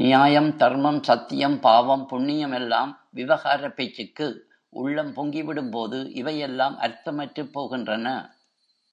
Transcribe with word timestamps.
நியாயம், 0.00 0.56
தர்மம், 0.56 1.02
சத்தியம், 1.02 1.60
பாவம், 1.60 2.06
புண்ணியம் 2.06 2.52
எல்லாம் 2.52 3.10
விவகாரப் 3.14 3.76
பேச்சுக்கு, 3.76 4.48
உள்ளம் 4.68 5.14
பொங்கிவிடும்போது, 5.16 6.10
இவையெல்லாம் 6.10 6.78
அர்த்தமற்றுப் 6.78 7.52
போகின்றன. 7.54 8.06